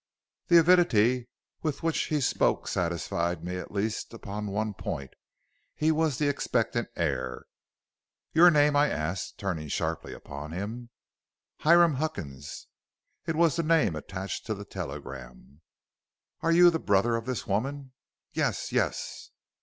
[0.47, 1.29] "'The avidity
[1.61, 5.13] with which he spoke satisfied me at least upon one point
[5.75, 7.45] he was the expectant heir.
[8.33, 10.89] "'Your name?' I asked, turning sharply upon him.
[11.59, 12.65] "'Hiram Huckins.'
[13.27, 15.61] "It was the name attached to the telegram.
[16.41, 17.91] "'And you are the brother of this woman?'
[18.33, 19.29] "'Yes, yes.'